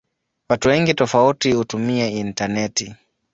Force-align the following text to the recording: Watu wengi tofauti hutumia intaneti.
Watu 0.49 0.69
wengi 0.69 0.93
tofauti 0.93 1.51
hutumia 1.51 2.07
intaneti. 2.09 2.95